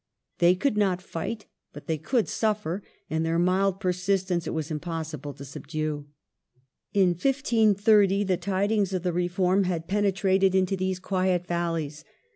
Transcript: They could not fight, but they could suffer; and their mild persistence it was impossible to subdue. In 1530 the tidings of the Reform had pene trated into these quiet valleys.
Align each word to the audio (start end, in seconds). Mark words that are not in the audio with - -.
They 0.39 0.55
could 0.55 0.77
not 0.77 0.99
fight, 0.99 1.45
but 1.73 1.85
they 1.85 1.99
could 1.99 2.27
suffer; 2.27 2.81
and 3.07 3.23
their 3.23 3.37
mild 3.37 3.79
persistence 3.79 4.47
it 4.47 4.49
was 4.49 4.71
impossible 4.71 5.31
to 5.35 5.45
subdue. 5.45 6.07
In 6.91 7.09
1530 7.09 8.23
the 8.23 8.35
tidings 8.35 8.93
of 8.93 9.03
the 9.03 9.13
Reform 9.13 9.65
had 9.65 9.87
pene 9.87 10.11
trated 10.11 10.55
into 10.55 10.75
these 10.75 10.97
quiet 10.97 11.45
valleys. 11.45 12.03